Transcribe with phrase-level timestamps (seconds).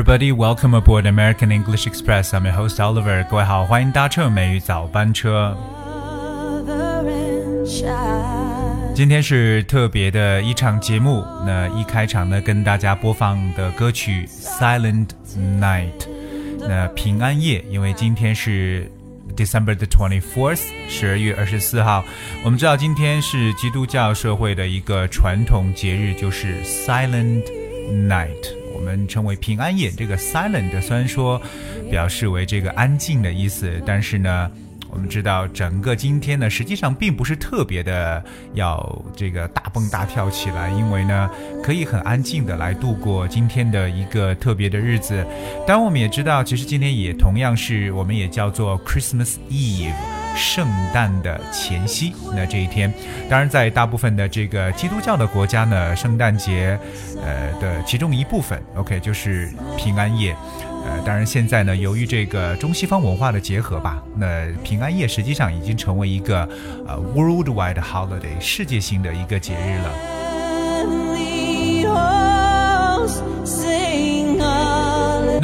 [0.00, 0.32] everybody.
[0.32, 2.32] Welcome aboard American English Express.
[2.32, 3.24] I'm your host Oliver.
[3.28, 5.56] 各位好，欢迎搭乘美语早班车。
[8.94, 11.24] 今天是特别的一场节目。
[11.46, 15.98] 那一开场呢，跟大家播放的歌曲《Silent Night》。
[16.68, 18.90] 那平安夜，因为今天是
[19.36, 22.04] December the twenty fourth，十二月二十四号。
[22.44, 27.44] 我们知道今天是基督教社会的一个传统节日，就是 Silent
[27.90, 28.54] Night。
[28.75, 29.89] 我们称为平安夜。
[29.89, 31.41] 这个 silent 虽然说
[31.89, 34.51] 表示为这个安静的意思，但是呢，
[34.89, 38.23] 我们知道整个今天呢，实际上并不是特别的
[38.53, 41.29] 要这个大蹦大跳起来，因为呢，
[41.63, 45.25] 可以很安静的来度过今天的一个特别的日子。
[45.65, 50.24] 当然，我们也知道，其实今天也同样是我们也叫做 Christmas Eve。
[50.35, 52.93] 圣诞的前夕，那这一天，
[53.29, 56.77] 当然在大部分的这个基督教的国家呢，圣诞节，
[57.23, 60.35] 呃的其中一部分，OK，就是平安夜，
[60.85, 66.47] 呃，当然现在呢，由于这个中西方文化的结合吧，那平安夜实际上已经成为一个
[66.87, 70.14] 呃 worldwide holiday 世界性的一个节日了。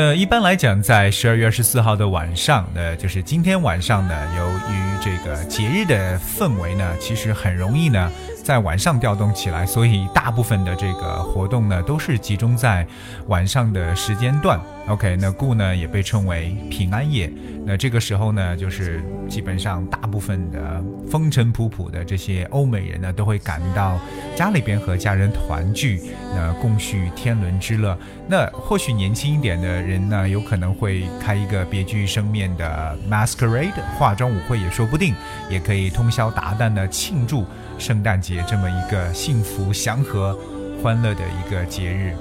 [0.00, 8.08] 那一般来讲，在十二月二十四号的晚上，呢就是今天晚上呢，由于这个节日的氛围呢，其实很容易呢。
[8.48, 12.86] 在晚上调动起来，所以大部分的这个活动呢，都是集中在
[13.26, 14.58] 晚上的时间段。
[14.86, 17.30] OK，那故呢也被称为平安夜。
[17.66, 23.98] 那这个时候呢，就是基本上大部分的风尘仆仆的这些欧美人呢，都会赶到
[24.34, 26.00] 家里边和家人团聚，
[26.34, 27.98] 那共叙天伦之乐。
[28.26, 35.14] 那或许年轻一点的人呢，有可能会开一个别具生面的 masquerade 化妆舞会也说不定，
[35.50, 37.44] 也可以通宵达旦的庆祝。
[37.78, 40.38] 圣诞节这么一个幸福、祥和、
[40.82, 42.14] 欢乐的一个节日。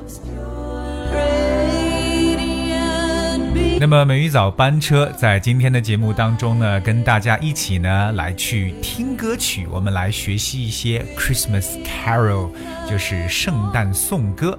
[3.79, 12.49] 那么美语早班车在今天的节目当中呢，跟大家一起呢来去听歌曲，我们来学习一些 Christmas Carol，
[12.89, 14.57] 就是圣诞颂歌。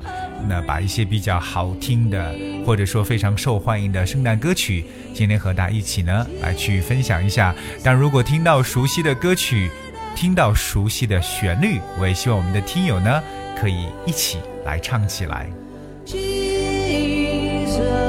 [0.48, 2.32] 那把一些比较好听的，
[2.64, 7.52] 或者说非常受欢迎的圣诞歌曲，今天和大家一起呢来去分享一下。
[7.82, 9.68] 但如果听到熟悉的歌曲，
[10.18, 13.22] 听到熟悉的旋律，我也希望我们的听友呢
[13.56, 15.48] 可以一起来唱起来。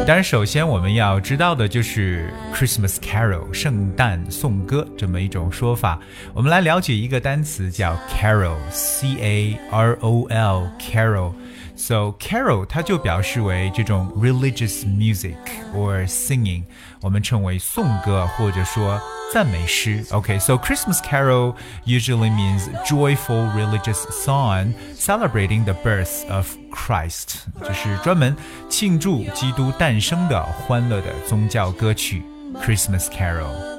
[0.07, 5.99] 当然，首先我们要知道的就是 Christmas Carol 圣诞颂歌这么一种说法。
[6.33, 11.33] 我们来了解一个单词叫 Carol，C A R O L Carol。
[11.78, 15.36] So carol 它就表示为这种 religious music
[15.74, 16.64] or singing，
[17.00, 19.00] 我们称为颂歌或者说
[19.32, 20.04] 赞美诗。
[20.10, 28.36] OK，so、okay, Christmas carol usually means joyful religious song celebrating the birth of Christ，就是专门
[28.68, 32.22] 庆祝基督诞生的欢乐的宗教歌曲
[32.62, 33.74] Christmas carol。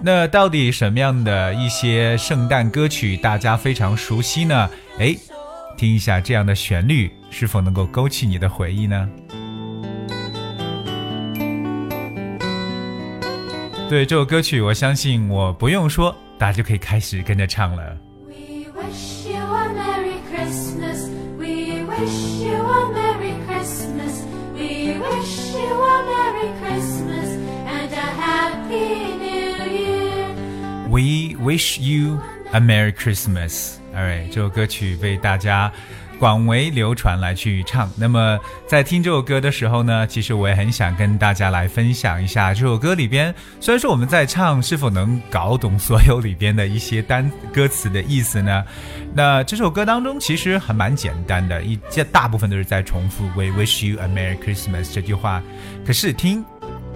[0.00, 4.70] 那到底什么样的一些圣诞歌曲大家非常熟悉呢？
[4.98, 5.18] 诶，
[5.77, 9.09] 听一下这样的旋律，是否能够勾起你的回忆呢？
[13.89, 17.97] 对这首歌曲，我相信我不用说，大家就可以开始跟着唱了。
[30.89, 32.19] We wish you
[32.51, 33.82] a Merry Christmas.
[33.95, 35.71] Alright，这首歌曲被大家
[36.17, 37.87] 广为流传来去唱。
[37.95, 43.33] 那么在听这首歌的时候呢，其实我也很想跟大家来分享一下这首歌里边。
[43.59, 48.63] 虽然说我们在唱，是否能搞懂所有里边的一些单歌词的意思呢？
[49.13, 55.43] 那这首歌当中其实还蛮简单的，一这大部分都是在重复 “We wish you a Merry Christmas” 这句话。
[55.85, 56.43] 可是听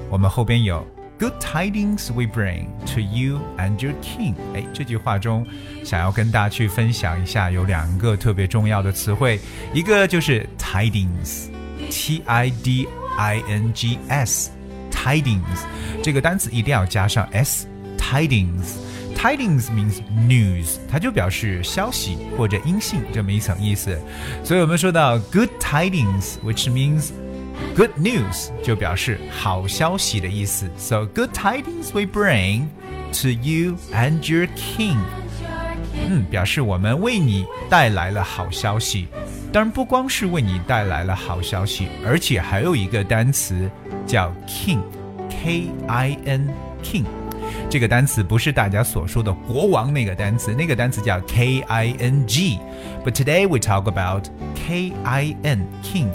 [0.09, 0.96] 我们后边有。
[1.18, 4.34] Good tidings we bring to you and your king。
[4.54, 5.46] 哎，这句话中
[5.84, 9.38] 想要跟大家去分享一下，有两个特别重要的词汇，
[9.72, 15.42] 一个就是 tidings，t i d i n g s，tidings
[16.02, 23.96] 这个单词一定要加上 s，tidings。Tidings means news，它就表示消息或者音信这么一层意思。
[24.42, 27.10] 所以我们说到 good tidings，which means
[27.76, 30.70] Good news 就表示好消息的意思。
[30.76, 32.66] So good tidings we bring
[33.22, 34.98] to you and your king。
[36.08, 39.08] 嗯，表示我们为你带来了好消息。
[39.52, 43.70] 当然不光是为你带来了好消息，而且还有一个单词
[44.06, 46.48] 叫 king，K I N
[46.82, 47.04] king。
[47.68, 56.08] 这个单词不是大家所说的国王那个单词，那个单词叫 K I N G。But today we talk about K I N King。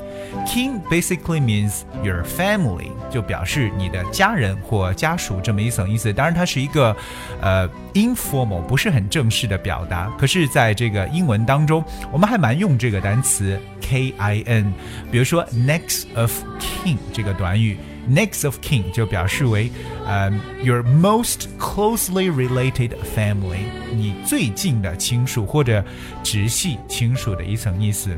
[0.45, 6.13] King basically means your family，就表示你的家人或家属这么一层意思。
[6.13, 6.95] 当然，它是一个
[7.41, 10.11] 呃 informal，不是很正式的表达。
[10.17, 14.73] 可是，在这个英文当中，我们还蛮用这个单词 K I N。
[15.11, 17.77] 比如说 next of kin 这个短语，
[18.09, 19.71] next of kin 就表示为
[20.05, 20.29] 呃
[20.63, 25.83] your most closely related family，你最近的亲属或者
[26.23, 28.17] 直系亲属的一层意思。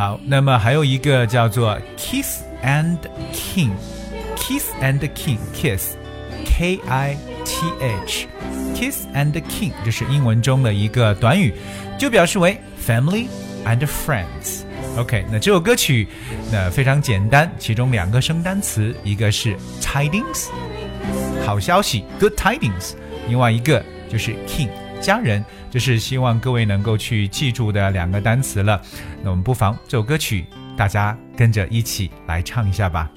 [0.00, 2.98] 好，那么还有一个叫做 kiss and
[3.32, 11.54] king，kiss and king，kiss，k i t h，kiss and king，这是英文中的一个短语，
[11.98, 13.26] 就表示为 family
[13.64, 16.08] and friends。OK，那这首歌曲
[16.52, 20.48] 那非常简单，其中两个生单词，一个是 tidings，
[21.44, 22.92] 好消息，good tidings，
[23.28, 24.68] 另外一个就是 king。
[25.01, 28.79] 家人，这是希望各位能够去记住的两个单词了。
[29.23, 30.45] 那我们不妨这首歌曲，
[30.77, 33.09] 大家跟着一起来唱一下吧。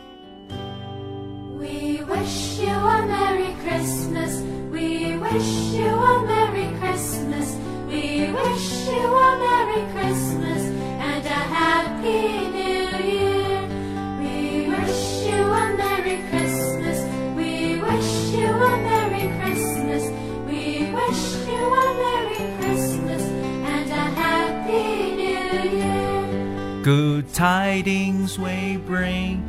[26.84, 29.42] Good tidings we bring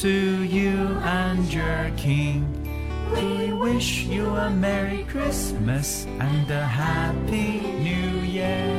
[0.00, 2.44] to you and your king.
[3.12, 8.78] We wish you a Merry Christmas and a Happy New Year.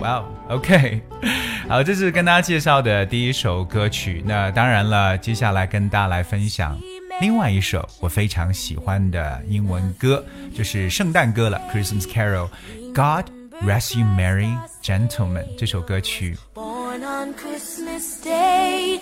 [0.00, 1.02] Wow, OK，
[1.68, 4.22] 好，这是跟大家介绍的第一首歌曲。
[4.26, 6.78] 那当然了，接下来跟大家来分享
[7.20, 10.24] 另外一首我非常喜欢的英文歌，
[10.54, 13.30] 就是圣诞歌了，《Christmas Carol》。God
[13.62, 14.52] rest you merry
[14.82, 16.36] gentlemen，这首歌曲。
[17.24, 19.00] on Christmas Day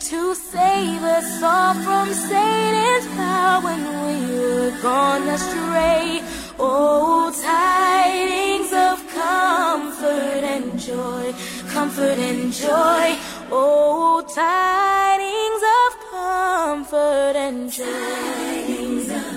[0.00, 6.22] to save us all from Satan's power when we were gone astray.
[6.58, 11.32] Oh, tidings of comfort and joy,
[11.72, 13.16] comfort and joy.
[13.50, 17.84] Oh, tidings of comfort and joy.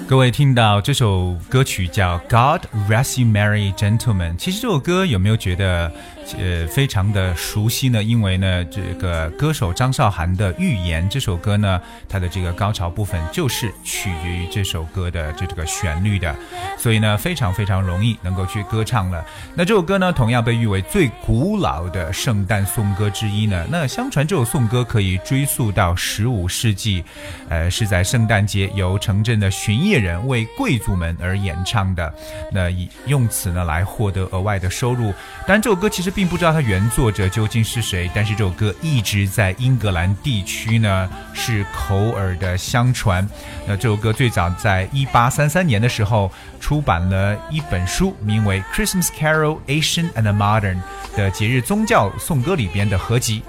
[0.08, 5.90] 各位听到这首歌曲叫《God Rest You Merry Gentlemen》，其实这首歌有没有觉得
[6.39, 16.35] 呃，非常的熟悉呢，因为呢，这个歌手张韶涵的《预言》这首歌呢，它的这个高潮部分就是取决于这首歌的这这个旋律的，
[16.77, 19.25] 所以呢，非常非常容易能够去歌唱了。
[19.55, 23.65] 那这首歌呢，同样被誉为最古老的圣诞颂歌之一呢。
[23.71, 27.05] 那相传这首颂歌可以追溯到十五世纪，
[27.49, 32.13] 呃，是在圣诞节由城镇的巡夜人为贵族们而演唱的，
[32.51, 35.15] 那以用此呢来获得额外的收入。
[35.47, 36.16] 但这首歌其实。
[36.17, 43.29] 并不知道它原作者究竟是谁，但是这首歌一直在英格兰地区呢是口耳的相传。
[43.67, 50.81] 那这首歌最早在一八三三年的时候出版了一本书，名为《Christmas Carol: Ancient and Modern》
[51.19, 53.43] 的节日宗教颂歌里边的合集。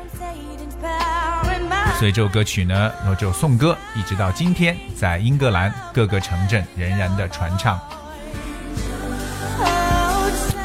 [1.98, 7.80] 所以这首歌曲呢，然后这首颂歌一直到今天，在英格兰各个城镇仍然的传唱。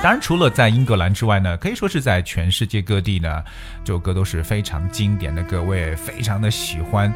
[0.03, 3.45] 当然，除了在英格兰之外呢，可以说是在全世界各地呢，
[3.85, 7.15] 这首歌都是非常经典的歌，我也非常的喜欢。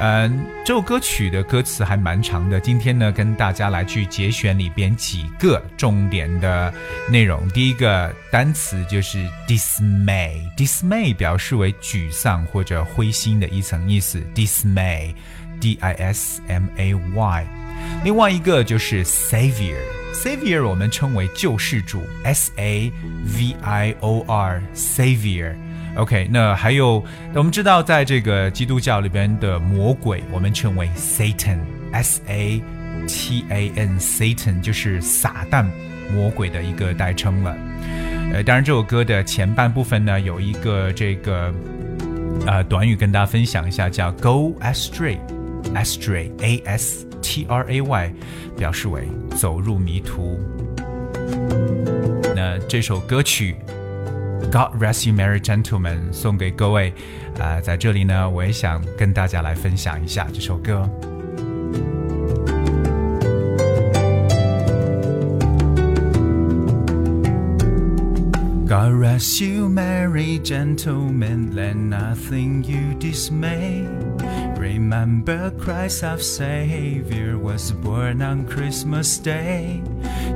[0.00, 6.74] 嗯，这首歌曲的歌词还蛮长的，今天呢，跟大家来去节选里边几个重点的
[7.08, 7.48] 内容。
[7.50, 17.46] 第一个单词就是 dismay，dismay 表示为沮丧或者灰心的一层意思，dismay，d i s m a y。
[18.02, 19.78] 另外一个就是 savior。
[20.14, 22.90] Savior 我们称为救世主，S A
[23.36, 25.54] V I O R Savior。
[25.96, 27.04] OK，那还有
[27.34, 32.62] 我们知道，在这个基督教里边的魔鬼，我们称为 Satan，S A
[33.08, 35.66] T A N Satan 就是撒旦
[36.12, 37.56] 魔鬼的一个代称了。
[38.32, 41.52] 呃，当然这首歌的前半部分呢，有一个这个
[42.46, 47.04] 呃短语跟大家分享一下，叫 Go astray，astray，A S。
[47.34, 48.12] T R A Y，
[48.56, 50.38] 表示为走入迷途。
[52.36, 53.56] 那这首歌曲
[54.52, 56.92] 《God Rest You Merry Gentlemen》送给各位，
[57.40, 60.88] 啊，在这里呢，我也想跟大家来分享一下这首歌。
[68.68, 73.88] God rest you, merry gentlemen, let nothing you dismay.
[74.73, 79.81] Remember Christ our Savior was born on Christmas Day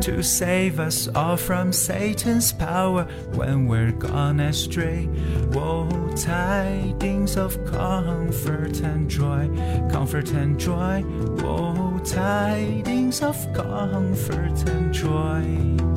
[0.01, 5.09] to save us all from Satan's power when we're gone astray.
[5.53, 9.50] Oh, tidings of comfort and joy,
[9.91, 11.03] comfort and joy.
[11.43, 15.93] Oh, tidings of comfort and joy.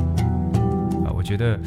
[1.17, 1.59] 我觉得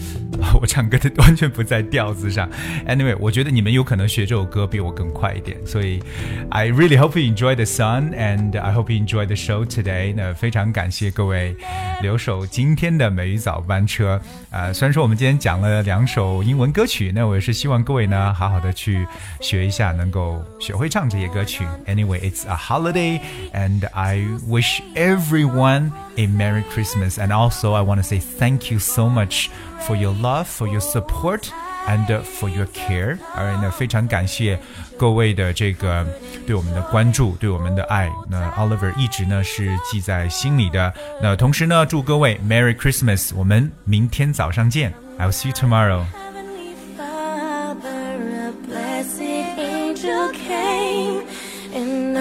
[0.60, 2.50] 我唱歌的完全不在调子上。
[2.88, 6.02] Anyway，我觉得你们有可能学这首歌比我更快一点，所以
[6.50, 10.14] I really hope you enjoy the song and I hope you enjoy the show today。
[10.16, 11.56] 那非常感谢各位
[12.02, 14.20] 留守今天的美语早班车。
[14.50, 19.06] 呃，虽然说我们今天讲了两首英文歌曲，那我也是希望各位呢好好的去
[19.42, 21.64] 学一下，能够学会唱这些歌曲。
[21.86, 23.20] Anyway，it's a holiday
[23.54, 28.80] and I wish everyone a Merry Christmas and also I want to say thank you
[28.80, 29.48] so much
[29.88, 31.50] for your love, for your support,
[31.88, 33.18] and for your care。
[33.36, 34.60] 而呢，非常感谢
[34.98, 36.06] 各位的这个
[36.46, 38.12] 对我们的关注，对我们的爱。
[38.30, 40.94] 那 Oliver 一直呢是记在心里的。
[41.22, 43.32] 那同时呢，祝各位 Merry Christmas。
[43.36, 44.94] 我们明天早上见。
[45.18, 46.04] I'll see you tomorrow.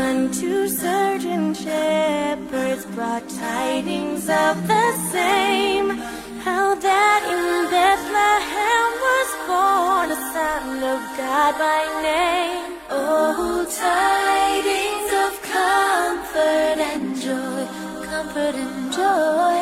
[0.09, 5.99] Unto certain shepherds brought tidings of the same.
[6.44, 12.80] How that in Bethlehem was born a son of God by name.
[12.90, 17.64] Oh, tidings of comfort and joy,
[18.04, 19.53] comfort and joy.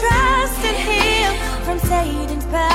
[0.00, 2.73] trust in him from Satan's power.